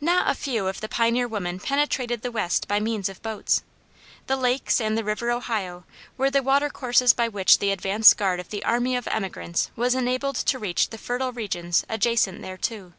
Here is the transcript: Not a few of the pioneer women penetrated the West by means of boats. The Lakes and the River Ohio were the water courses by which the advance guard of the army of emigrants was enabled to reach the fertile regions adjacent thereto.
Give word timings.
Not 0.00 0.30
a 0.30 0.36
few 0.36 0.68
of 0.68 0.80
the 0.80 0.88
pioneer 0.88 1.26
women 1.26 1.58
penetrated 1.58 2.22
the 2.22 2.30
West 2.30 2.68
by 2.68 2.78
means 2.78 3.08
of 3.08 3.20
boats. 3.20 3.64
The 4.28 4.36
Lakes 4.36 4.80
and 4.80 4.96
the 4.96 5.02
River 5.02 5.32
Ohio 5.32 5.82
were 6.16 6.30
the 6.30 6.40
water 6.40 6.70
courses 6.70 7.12
by 7.12 7.26
which 7.26 7.58
the 7.58 7.72
advance 7.72 8.14
guard 8.14 8.38
of 8.38 8.50
the 8.50 8.64
army 8.64 8.94
of 8.94 9.08
emigrants 9.08 9.72
was 9.74 9.96
enabled 9.96 10.36
to 10.36 10.58
reach 10.60 10.90
the 10.90 10.98
fertile 10.98 11.32
regions 11.32 11.84
adjacent 11.88 12.42
thereto. 12.42 12.92